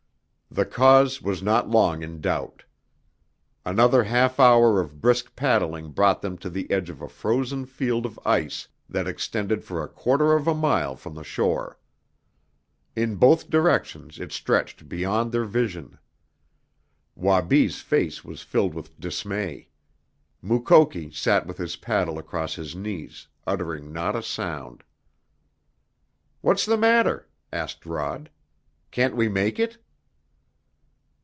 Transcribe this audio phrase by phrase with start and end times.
[0.53, 2.65] The cause was not long in doubt.
[3.65, 8.05] Another half hour of brisk paddling brought them to the edge of a frozen field
[8.05, 11.79] of ice that extended for a quarter of a mile from the shore.
[12.97, 15.97] In both directions it stretched beyond their vision.
[17.15, 19.69] Wabi's face was filled with dismay.
[20.41, 24.83] Mukoki sat with his paddle across his knees, uttering not a sound.
[26.41, 28.29] "What's the matter?" asked Rod.
[28.91, 29.77] "Can't we make it?"